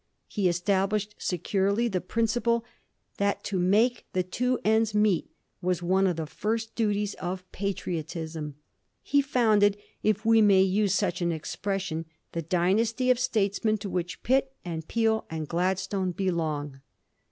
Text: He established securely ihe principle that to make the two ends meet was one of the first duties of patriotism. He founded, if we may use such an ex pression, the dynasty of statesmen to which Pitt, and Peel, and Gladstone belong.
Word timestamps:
He 0.27 0.49
established 0.49 1.13
securely 1.19 1.85
ihe 1.85 2.07
principle 2.07 2.65
that 3.19 3.43
to 3.43 3.59
make 3.59 4.07
the 4.13 4.23
two 4.23 4.57
ends 4.65 4.95
meet 4.95 5.29
was 5.61 5.83
one 5.83 6.07
of 6.07 6.15
the 6.15 6.25
first 6.25 6.73
duties 6.73 7.13
of 7.21 7.43
patriotism. 7.51 8.55
He 9.03 9.21
founded, 9.21 9.77
if 10.01 10.25
we 10.25 10.41
may 10.41 10.63
use 10.63 10.95
such 10.95 11.21
an 11.21 11.31
ex 11.31 11.55
pression, 11.55 12.05
the 12.31 12.41
dynasty 12.41 13.11
of 13.11 13.19
statesmen 13.19 13.77
to 13.77 13.91
which 13.91 14.23
Pitt, 14.23 14.55
and 14.65 14.87
Peel, 14.87 15.27
and 15.29 15.47
Gladstone 15.47 16.13
belong. 16.13 16.81